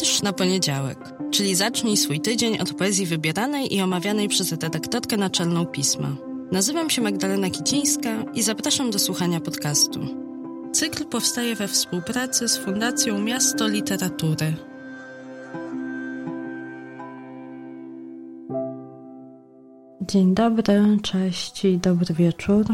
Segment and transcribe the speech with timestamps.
[0.00, 0.98] Wiersz na poniedziałek,
[1.30, 6.16] czyli zacznij swój tydzień od poezji wybieranej i omawianej przez redaktorkę naczelną pisma.
[6.52, 10.00] Nazywam się Magdalena Kicińska i zapraszam do słuchania podcastu.
[10.72, 14.54] Cykl powstaje we współpracy z Fundacją Miasto Literatury.
[20.00, 22.64] Dzień dobry, cześć i dobry wieczór.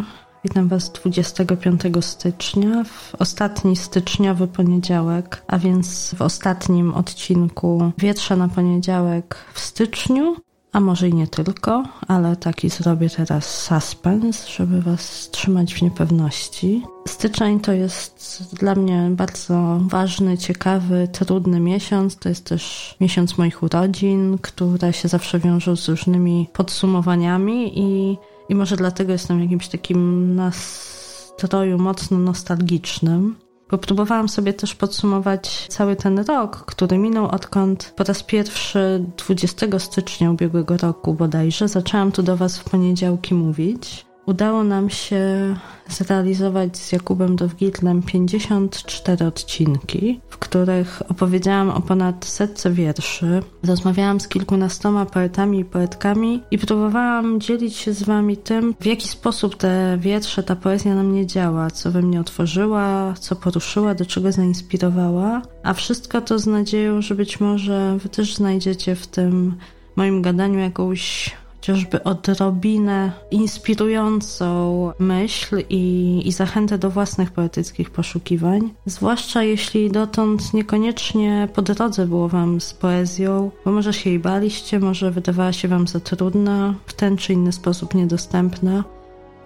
[0.45, 8.49] Witam Was 25 stycznia, w ostatni styczniowy poniedziałek, a więc w ostatnim odcinku Wietrza na
[8.49, 10.37] poniedziałek w styczniu,
[10.73, 16.83] a może i nie tylko, ale taki zrobię teraz suspens, żeby Was trzymać w niepewności.
[17.09, 22.17] Styczeń to jest dla mnie bardzo ważny, ciekawy, trudny miesiąc.
[22.17, 28.55] To jest też miesiąc moich urodzin, które się zawsze wiążą z różnymi podsumowaniami i i
[28.55, 33.37] może dlatego jestem w jakimś takim nastroju mocno nostalgicznym.
[33.71, 39.79] Bo próbowałam sobie też podsumować cały ten rok, który minął, odkąd po raz pierwszy 20
[39.79, 45.55] stycznia ubiegłego roku bodajże zaczęłam tu do Was w poniedziałki mówić udało nam się
[45.89, 53.43] zrealizować z Jakubem Dowgitlem 54 odcinki, w których opowiedziałam o ponad setce wierszy.
[53.63, 59.09] Rozmawiałam z kilkunastoma poetami i poetkami i próbowałam dzielić się z wami tym, w jaki
[59.09, 64.07] sposób te wiersze, ta poezja na mnie działa, co we mnie otworzyła, co poruszyła, do
[64.07, 69.55] czego zainspirowała, a wszystko to z nadzieją, że być może wy też znajdziecie w tym
[69.97, 78.75] moim gadaniu jakąś chociażby odrobinę inspirującą myśl i, i zachętę do własnych poetyckich poszukiwań.
[78.87, 84.81] Zwłaszcza jeśli dotąd niekoniecznie po drodze było wam z poezją, bo może się jej baliście,
[84.81, 88.85] może wydawała się wam za trudna, w ten czy inny sposób niedostępna.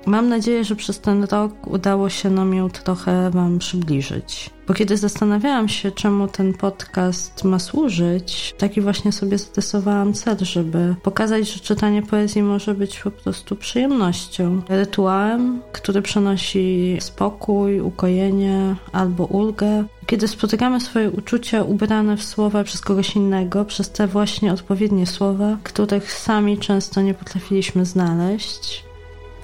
[0.06, 4.50] Mam nadzieję, że przez ten rok udało się nam ją trochę Wam przybliżyć.
[4.68, 10.94] Bo kiedy zastanawiałam się, czemu ten podcast ma służyć, taki właśnie sobie zadesowałam cel, żeby
[11.02, 19.24] pokazać, że czytanie poezji może być po prostu przyjemnością, rytuałem, który przynosi spokój, ukojenie albo
[19.24, 19.84] ulgę.
[20.06, 25.56] Kiedy spotykamy swoje uczucia ubrane w słowa przez kogoś innego, przez te właśnie odpowiednie słowa,
[25.62, 28.91] których sami często nie potrafiliśmy znaleźć,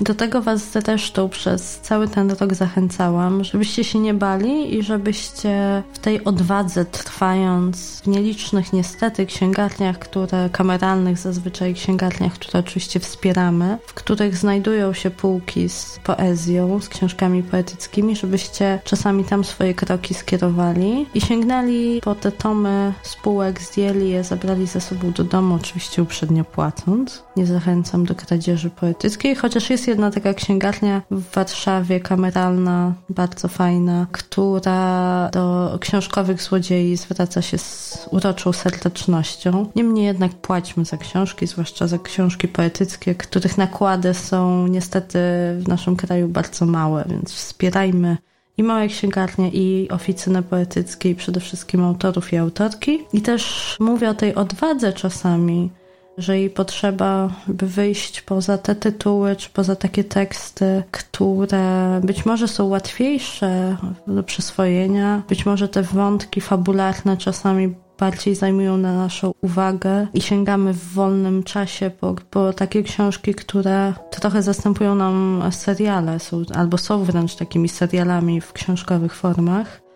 [0.01, 5.83] do tego Was zresztą przez cały ten rok zachęcałam, żebyście się nie bali i żebyście
[5.93, 13.79] w tej odwadze trwając w nielicznych niestety księgarniach, które kameralnych zazwyczaj księgarniach, które oczywiście wspieramy,
[13.87, 20.15] w których znajdują się półki z poezją, z książkami poetyckimi, żebyście czasami tam swoje kroki
[20.15, 26.03] skierowali i sięgnęli po te tomy spółek, zdjęli je, zabrali ze sobą do domu, oczywiście
[26.03, 27.23] uprzednio płacąc.
[27.37, 34.07] Nie zachęcam do kradzieży poetyckiej, chociaż jest jedna taka księgarnia w Warszawie, kameralna, bardzo fajna,
[34.13, 39.71] która do książkowych złodziei zwraca się z uroczą serdecznością.
[39.77, 45.19] Niemniej jednak płaćmy za książki, zwłaszcza za książki poetyckie, których nakłady są niestety
[45.59, 48.17] w naszym kraju bardzo małe, więc wspierajmy
[48.59, 53.05] i małe księgarnie, i oficyny poetyckie, i przede wszystkim autorów i autorki.
[53.13, 55.71] I też mówię o tej odwadze czasami,
[56.19, 62.49] że jej potrzeba, by wyjść poza te tytuły, czy poza takie teksty, które być może
[62.49, 70.07] są łatwiejsze do przyswojenia, być może te wątki fabularne czasami bardziej zajmują na naszą uwagę
[70.15, 76.43] i sięgamy w wolnym czasie po, po takie książki, które trochę zastępują nam seriale, są,
[76.55, 79.88] albo są wręcz takimi serialami w książkowych formach.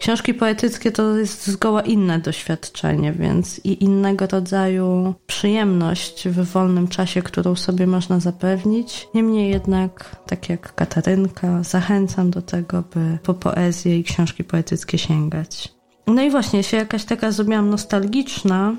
[0.00, 7.22] Książki poetyckie to jest zgoła inne doświadczenie, więc i innego rodzaju przyjemność w wolnym czasie,
[7.22, 9.08] którą sobie można zapewnić.
[9.14, 15.68] Niemniej jednak, tak jak Katarynka, zachęcam do tego, by po poezję i książki poetyckie sięgać.
[16.06, 18.76] No i właśnie się jakaś taka zrobiłam nostalgiczna,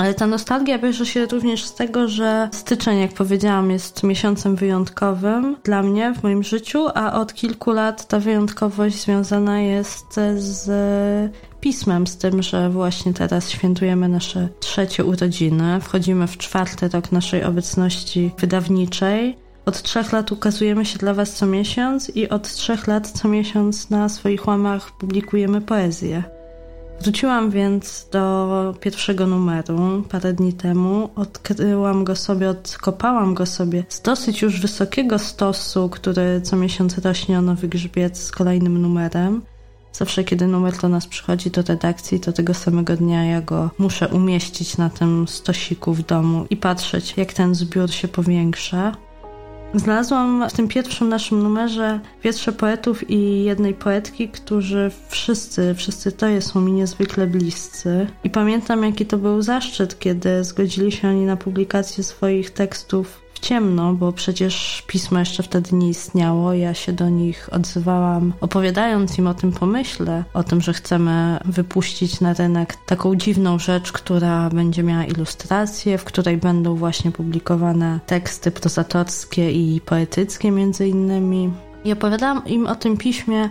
[0.00, 5.56] ale ta nostalgia bierze się również z tego, że styczeń, jak powiedziałam, jest miesiącem wyjątkowym
[5.64, 12.06] dla mnie w moim życiu, a od kilku lat ta wyjątkowość związana jest z pismem,
[12.06, 15.80] z tym, że właśnie teraz świętujemy nasze trzecie urodziny.
[15.80, 19.36] Wchodzimy w czwarty rok naszej obecności wydawniczej.
[19.66, 23.90] Od trzech lat ukazujemy się dla Was co miesiąc i od trzech lat co miesiąc
[23.90, 26.39] na swoich łamach publikujemy poezję.
[27.02, 31.10] Wróciłam więc do pierwszego numeru parę dni temu.
[31.16, 37.38] Odkryłam go sobie, odkopałam go sobie z dosyć już wysokiego stosu, który co miesiąc rośnie
[37.38, 39.42] o nowy grzbiet z kolejnym numerem.
[39.92, 44.08] Zawsze, kiedy numer do nas przychodzi do redakcji, to tego samego dnia ja go muszę
[44.08, 48.96] umieścić na tym stosiku w domu i patrzeć, jak ten zbiór się powiększa.
[49.74, 56.26] Znalazłam w tym pierwszym naszym numerze wiersze poetów i jednej poetki, którzy wszyscy, wszyscy to
[56.40, 58.06] są mi niezwykle bliscy.
[58.24, 63.92] I pamiętam, jaki to był zaszczyt, kiedy zgodzili się oni na publikację swoich tekstów ciemno,
[63.92, 66.52] bo przecież pismo jeszcze wtedy nie istniało.
[66.52, 72.20] Ja się do nich odzywałam, opowiadając im o tym pomyśle, o tym, że chcemy wypuścić
[72.20, 78.50] na rynek taką dziwną rzecz, która będzie miała ilustracje, w której będą właśnie publikowane teksty
[78.50, 81.50] prozatorskie i poetyckie między innymi.
[81.84, 83.50] I opowiadałam im o tym piśmie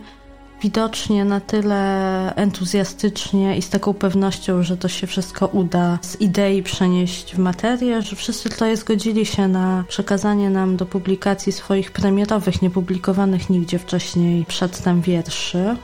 [0.61, 6.63] widocznie na tyle entuzjastycznie i z taką pewnością, że to się wszystko uda z idei
[6.63, 12.61] przenieść w materię, że wszyscy tutaj zgodzili się na przekazanie nam do publikacji swoich premierowych,
[12.61, 15.75] niepublikowanych nigdzie wcześniej przedtem wierszy.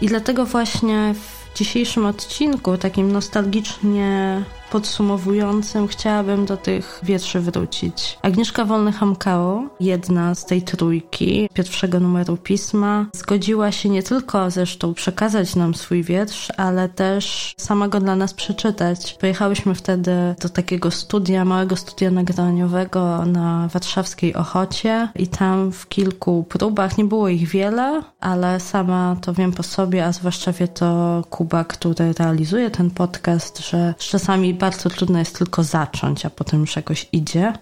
[0.00, 8.18] I dlatego właśnie w dzisiejszym odcinku, takim nostalgicznie podsumowującym chciałabym do tych wierszy wrócić.
[8.22, 15.56] Agnieszka Wolny-Hamkało, jedna z tej trójki pierwszego numeru pisma, zgodziła się nie tylko zresztą przekazać
[15.56, 19.16] nam swój wiersz, ale też samego dla nas przeczytać.
[19.20, 26.44] Pojechałyśmy wtedy do takiego studia, małego studia nagraniowego na warszawskiej Ochocie i tam w kilku
[26.48, 31.22] próbach, nie było ich wiele, ale sama to wiem po sobie, a zwłaszcza wie to
[31.30, 36.76] Kuba, który realizuje ten podcast, że czasami bardzo trudno jest tylko zacząć, a potem już
[36.76, 37.52] jakoś idzie.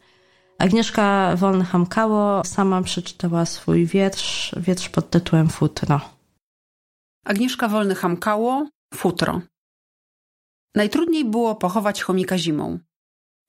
[0.58, 6.00] Agnieszka Wolny-Hamkało sama przeczytała swój wiersz, wiersz pod tytułem Futro.
[7.24, 9.40] Agnieszka Wolny-Hamkało, Futro.
[10.74, 12.78] Najtrudniej było pochować chomika zimą.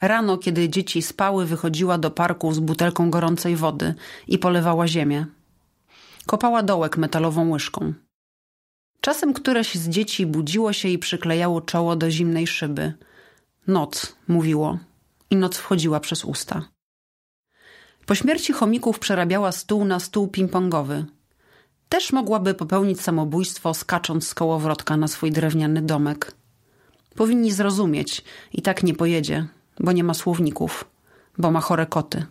[0.01, 3.95] Rano, kiedy dzieci spały, wychodziła do parku z butelką gorącej wody
[4.27, 5.25] i polewała ziemię.
[6.25, 7.93] Kopała dołek metalową łyżką.
[9.01, 12.93] Czasem któreś z dzieci budziło się i przyklejało czoło do zimnej szyby–
[13.69, 14.77] Noc, mówiło,
[15.29, 16.61] i noc wchodziła przez usta.
[18.05, 21.03] Po śmierci chomików przerabiała stół na stół ping-pongowy.
[21.89, 26.31] Też mogłaby popełnić samobójstwo, skacząc z kołowrotka na swój drewniany domek.
[27.15, 28.23] Powinni zrozumieć,
[28.53, 29.47] i tak nie pojedzie,
[29.79, 30.85] bo nie ma słowników,
[31.37, 32.25] bo ma chore koty.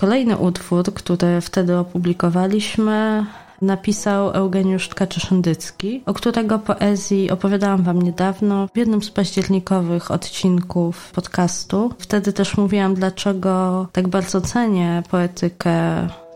[0.00, 3.26] Kolejny utwór, który wtedy opublikowaliśmy,
[3.62, 11.90] napisał Eugeniusz Tkaczysz-Szyndycki, o którego poezji opowiadałam wam niedawno w jednym z październikowych odcinków podcastu.
[11.98, 15.72] Wtedy też mówiłam, dlaczego tak bardzo cenię poetykę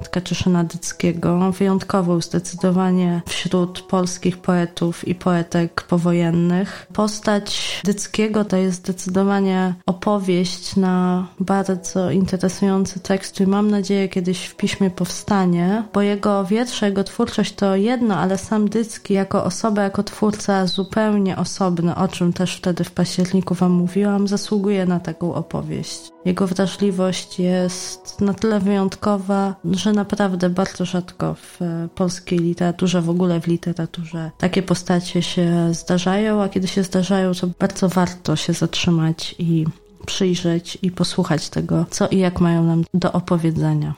[0.04, 6.86] Tkaczyszyna Dyckiego, wyjątkową zdecydowanie wśród polskich poetów i poetek powojennych.
[6.92, 14.56] Postać Dyckiego to jest zdecydowanie opowieść na bardzo interesujący tekst, który mam nadzieję kiedyś w
[14.56, 20.02] piśmie powstanie, bo jego wiersze, jego twórczość to jedno, ale sam Dycki jako osoba, jako
[20.02, 26.00] twórca zupełnie osobny, o czym też wtedy w październiku wam mówiłam, zasługuje na taką opowieść.
[26.24, 31.60] Jego wrażliwość jest na tyle wyjątkowa, że naprawdę bardzo rzadko w
[31.94, 37.46] polskiej literaturze, w ogóle w literaturze, takie postacie się zdarzają, a kiedy się zdarzają, to
[37.46, 39.64] bardzo warto się zatrzymać i
[40.06, 43.94] przyjrzeć i posłuchać tego, co i jak mają nam do opowiedzenia.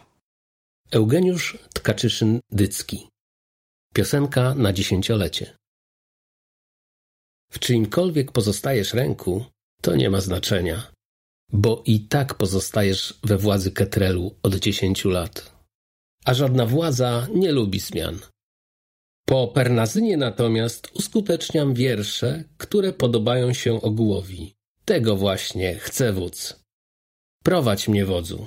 [0.90, 2.96] Eugeniusz Tkaczyszyn-Dycki
[3.94, 5.54] Piosenka na dziesięciolecie
[7.52, 9.44] W czyimkolwiek pozostajesz ręku,
[9.82, 10.82] to nie ma znaczenia
[11.52, 15.57] bo i tak pozostajesz we władzy Ketrelu od dziesięciu lat.
[16.24, 18.18] A żadna władza nie lubi zmian.
[19.24, 24.54] Po Pernazynie natomiast uskuteczniam wiersze, które podobają się ogółowi.
[24.84, 26.64] Tego właśnie chce wódz.
[27.44, 28.46] Prowadź mnie wodzu.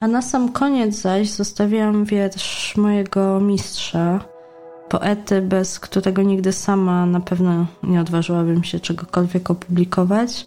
[0.00, 4.28] A na sam koniec zaś zostawiam wiersz mojego mistrza,
[4.88, 10.46] poety, bez którego nigdy sama na pewno nie odważyłabym się czegokolwiek opublikować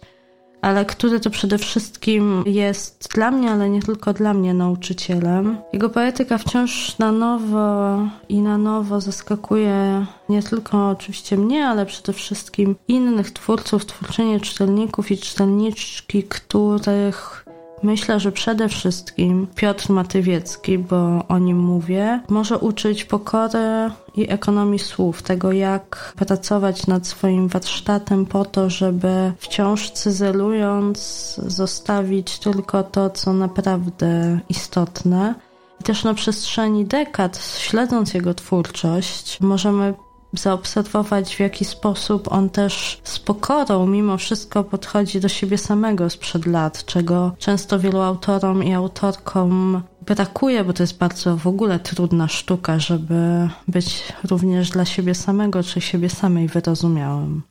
[0.60, 5.58] ale który to przede wszystkim jest dla mnie, ale nie tylko dla mnie nauczycielem.
[5.72, 7.98] Jego poetyka wciąż na nowo
[8.28, 15.10] i na nowo zaskakuje nie tylko oczywiście mnie, ale przede wszystkim innych twórców, twórczynie, czytelników
[15.10, 17.47] i czytelniczki, których
[17.82, 24.78] Myślę, że przede wszystkim Piotr Matywiecki, bo o nim mówię, może uczyć pokory i ekonomii
[24.78, 30.98] słów, tego jak pracować nad swoim warsztatem po to, żeby wciąż cyzelując
[31.46, 35.34] zostawić tylko to, co naprawdę istotne.
[35.80, 39.94] I też na przestrzeni dekad, śledząc jego twórczość, możemy
[40.32, 46.46] zaobserwować, w jaki sposób on też z pokorą mimo wszystko podchodzi do siebie samego sprzed
[46.46, 52.28] lat, czego często wielu autorom i autorkom brakuje, bo to jest bardzo w ogóle trudna
[52.28, 57.42] sztuka, żeby być również dla siebie samego czy siebie samej wyrozumiałym.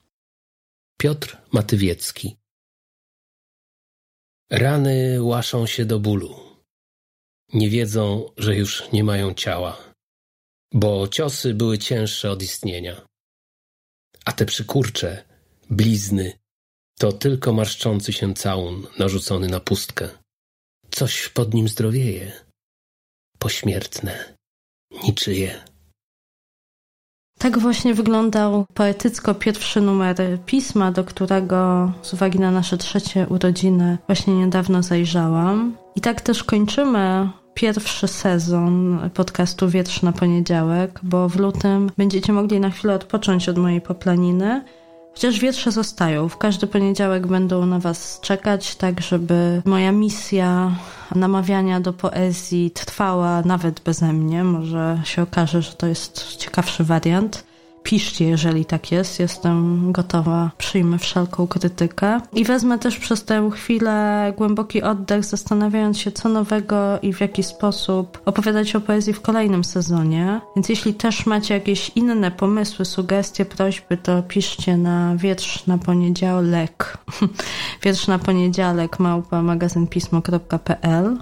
[0.97, 2.37] Piotr Matywiecki
[4.51, 6.35] Rany łaszą się do bólu.
[7.53, 9.77] nie wiedzą, że już nie mają ciała,
[10.73, 13.01] bo ciosy były cięższe od istnienia.
[14.25, 15.23] A te przykurcze,
[15.69, 16.33] blizny,
[16.99, 20.09] to tylko marszczący się całun narzucony na pustkę.
[20.91, 22.31] Coś pod nim zdrowieje,
[23.39, 24.33] pośmiertne,
[25.03, 25.63] niczyje.
[27.39, 33.97] Tak właśnie wyglądał poetycko pierwszy numer pisma, do którego z uwagi na nasze trzecie urodziny
[34.07, 35.77] właśnie niedawno zajrzałam.
[35.95, 42.59] I tak też kończymy pierwszy sezon podcastu Wietrz na poniedziałek, bo w lutym będziecie mogli
[42.59, 44.63] na chwilę odpocząć od mojej poplaniny.
[45.13, 50.71] Chociaż wietrze zostają, w każdy poniedziałek będą na Was czekać, tak żeby moja misja
[51.15, 54.43] namawiania do poezji trwała nawet beze mnie.
[54.43, 57.43] Może się okaże, że to jest ciekawszy wariant.
[57.87, 59.19] Piszcie, jeżeli tak jest.
[59.19, 62.21] Jestem gotowa, przyjmę wszelką krytykę.
[62.33, 67.43] I wezmę też przez tę chwilę głęboki oddech, zastanawiając się, co nowego i w jaki
[67.43, 70.41] sposób opowiadać o poezji w kolejnym sezonie.
[70.55, 76.97] Więc jeśli też macie jakieś inne pomysły, sugestie, prośby, to piszcie na wietrz na poniedziałek.
[77.83, 81.17] wietrz na poniedziałek małpa magazynpismo.pl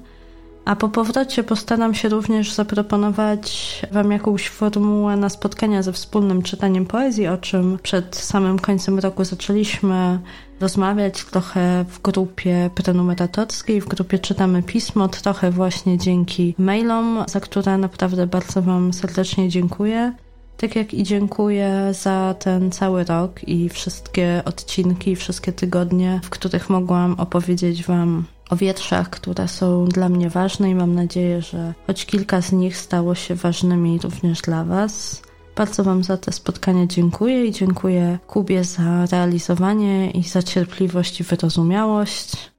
[0.65, 6.85] a po powrocie postaram się również zaproponować Wam jakąś formułę na spotkania ze wspólnym czytaniem
[6.85, 10.19] poezji, o czym przed samym końcem roku zaczęliśmy
[10.61, 17.77] rozmawiać trochę w grupie prenumeratorskiej, w grupie Czytamy Pismo, trochę właśnie dzięki mailom, za które
[17.77, 20.13] naprawdę bardzo Wam serdecznie dziękuję.
[20.57, 26.69] Tak jak i dziękuję za ten cały rok i wszystkie odcinki, wszystkie tygodnie, w których
[26.69, 32.05] mogłam opowiedzieć Wam o wietrzach, które są dla mnie ważne i mam nadzieję, że choć
[32.05, 35.21] kilka z nich stało się ważnymi również dla Was.
[35.55, 41.23] Bardzo Wam za te spotkania dziękuję i dziękuję Kubie za realizowanie i za cierpliwość i
[41.23, 42.51] wyrozumiałość.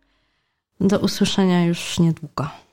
[0.80, 2.65] Do usłyszenia już niedługo.